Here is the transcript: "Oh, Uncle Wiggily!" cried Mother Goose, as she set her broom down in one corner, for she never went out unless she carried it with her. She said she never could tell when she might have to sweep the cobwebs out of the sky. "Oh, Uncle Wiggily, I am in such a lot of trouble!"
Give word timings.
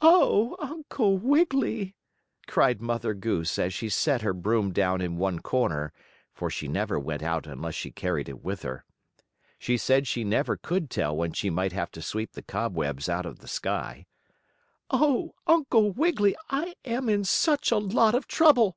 "Oh, 0.00 0.56
Uncle 0.58 1.16
Wiggily!" 1.16 1.94
cried 2.48 2.80
Mother 2.82 3.14
Goose, 3.14 3.56
as 3.56 3.72
she 3.72 3.88
set 3.88 4.22
her 4.22 4.32
broom 4.32 4.72
down 4.72 5.00
in 5.00 5.16
one 5.16 5.38
corner, 5.38 5.92
for 6.32 6.50
she 6.50 6.66
never 6.66 6.98
went 6.98 7.22
out 7.22 7.46
unless 7.46 7.76
she 7.76 7.92
carried 7.92 8.28
it 8.28 8.42
with 8.42 8.62
her. 8.62 8.84
She 9.56 9.76
said 9.76 10.08
she 10.08 10.24
never 10.24 10.56
could 10.56 10.90
tell 10.90 11.16
when 11.16 11.34
she 11.34 11.50
might 11.50 11.70
have 11.72 11.92
to 11.92 12.02
sweep 12.02 12.32
the 12.32 12.42
cobwebs 12.42 13.08
out 13.08 13.26
of 13.26 13.38
the 13.38 13.46
sky. 13.46 14.06
"Oh, 14.90 15.34
Uncle 15.46 15.92
Wiggily, 15.92 16.34
I 16.50 16.74
am 16.84 17.08
in 17.08 17.22
such 17.22 17.70
a 17.70 17.78
lot 17.78 18.16
of 18.16 18.26
trouble!" 18.26 18.76